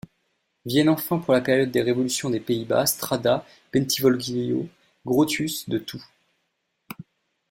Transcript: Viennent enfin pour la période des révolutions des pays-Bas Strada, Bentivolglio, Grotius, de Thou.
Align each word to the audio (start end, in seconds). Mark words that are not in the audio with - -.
Viennent 0.65 0.89
enfin 0.89 1.19
pour 1.19 1.31
la 1.31 1.41
période 1.41 1.69
des 1.69 1.83
révolutions 1.83 2.31
des 2.31 2.39
pays-Bas 2.39 2.87
Strada, 2.87 3.45
Bentivolglio, 3.71 4.67
Grotius, 5.05 5.69
de 5.69 5.77
Thou. 5.77 6.01